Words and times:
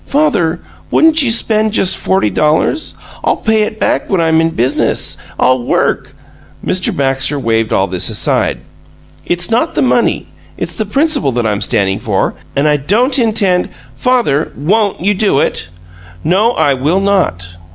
Father, 0.07 0.59
wouldn't 0.89 1.21
you 1.21 1.29
spend 1.29 1.73
just 1.73 1.95
forty 1.95 2.31
dollars? 2.31 2.95
I'll 3.23 3.37
pay 3.37 3.65
it 3.65 3.79
back 3.79 4.09
when 4.09 4.19
I'm 4.19 4.41
in 4.41 4.49
business; 4.49 5.15
I'll 5.39 5.61
work" 5.63 6.15
Mr. 6.65 6.91
Baxter 6.97 7.37
waved 7.37 7.71
all 7.71 7.85
this 7.85 8.09
aside. 8.09 8.61
"It's 9.27 9.51
not 9.51 9.75
the 9.75 9.83
money. 9.83 10.25
It's 10.57 10.73
the 10.75 10.87
principle 10.87 11.31
that 11.33 11.45
I'm 11.45 11.61
standing 11.61 11.99
for, 11.99 12.33
and 12.55 12.67
I 12.67 12.77
don't 12.77 13.19
intend" 13.19 13.69
"Father, 14.05 14.51
WON'T 14.57 15.01
you 15.01 15.13
do 15.13 15.37
it?" 15.39 15.69
"No, 16.23 16.53
I 16.53 16.73
will 16.73 16.99
not!" 16.99 17.49